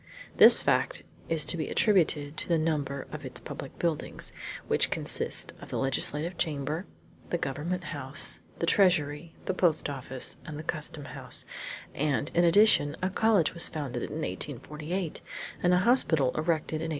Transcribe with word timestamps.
This 0.37 0.63
fact 0.63 1.03
is 1.29 1.45
to 1.45 1.55
be 1.57 1.69
attributed 1.69 2.35
to 2.37 2.47
the 2.47 2.57
number 2.57 3.05
of 3.11 3.23
its 3.23 3.39
public 3.39 3.77
buildings, 3.77 4.33
which 4.67 4.89
consist 4.89 5.53
of 5.61 5.69
the 5.69 5.77
legislative 5.77 6.39
chamber, 6.39 6.87
the 7.29 7.37
government 7.37 7.83
house, 7.93 8.39
the 8.57 8.65
treasury, 8.65 9.35
the 9.45 9.53
post 9.53 9.91
office, 9.91 10.37
and 10.43 10.57
the 10.57 10.63
custom 10.63 11.05
house, 11.05 11.45
and, 11.93 12.31
in 12.33 12.43
addition, 12.43 12.95
a 13.03 13.11
college 13.11 13.51
founded 13.51 14.01
in 14.01 14.09
1848, 14.23 15.21
and 15.61 15.71
a 15.71 15.77
hospital 15.77 16.29
erected 16.29 16.81
in 16.81 16.87
1851. 16.87 16.89